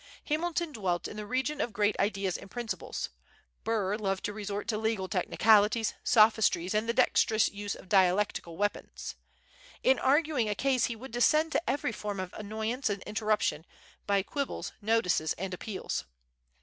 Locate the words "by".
14.07-14.23